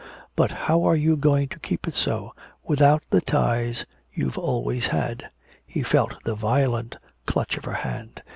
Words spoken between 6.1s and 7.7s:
the violent clutch of